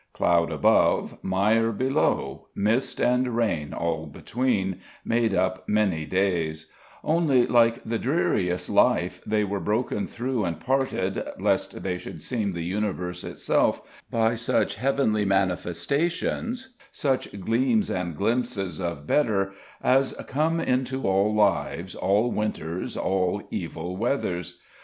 Cloud 0.13 0.51
above, 0.51 1.19
mire 1.23 1.71
below, 1.71 2.47
mist 2.55 2.99
and 2.99 3.35
rain 3.35 3.71
all 3.71 4.07
between, 4.07 4.79
made 5.05 5.35
up 5.35 5.69
many 5.69 6.07
days; 6.07 6.65
only, 7.03 7.45
like 7.45 7.83
the 7.83 7.99
dreariest 7.99 8.67
life, 8.67 9.21
they 9.27 9.43
were 9.43 9.59
broken 9.59 10.07
through 10.07 10.43
and 10.43 10.59
parted, 10.59 11.23
lest 11.39 11.83
they 11.83 11.99
should 11.99 12.19
seem 12.19 12.51
the 12.53 12.63
universe 12.63 13.23
itself, 13.23 13.79
by 14.09 14.33
such 14.33 14.73
heavenly 14.73 15.23
manifestations, 15.23 16.75
such 16.91 17.39
gleams 17.39 17.91
and 17.91 18.17
glimpses 18.17 18.79
of 18.81 19.05
better, 19.05 19.51
as 19.83 20.15
come 20.25 20.59
into 20.59 21.07
all 21.07 21.31
lives, 21.31 21.93
all 21.93 22.31
winters, 22.31 22.97
all 22.97 23.43
evil 23.51 23.95
weathers. 23.95 24.57